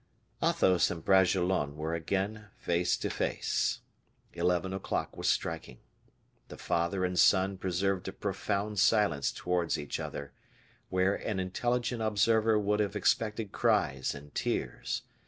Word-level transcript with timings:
Athos 0.41 0.89
and 0.89 1.05
Bragelonne 1.05 1.75
were 1.75 1.93
again 1.93 2.47
face 2.57 2.97
to 2.97 3.07
face. 3.11 3.81
Eleven 4.33 4.73
o'clock 4.73 5.15
was 5.15 5.27
striking. 5.29 5.77
The 6.47 6.57
father 6.57 7.05
and 7.05 7.19
son 7.19 7.55
preserved 7.59 8.07
a 8.07 8.11
profound 8.11 8.79
silence 8.79 9.31
towards 9.31 9.77
each 9.77 9.99
other, 9.99 10.31
where 10.89 11.13
an 11.17 11.39
intelligent 11.39 12.01
observer 12.01 12.57
would 12.57 12.79
have 12.79 12.95
expected 12.95 13.51
cries 13.51 14.15
and 14.15 14.33
tears. 14.33 15.03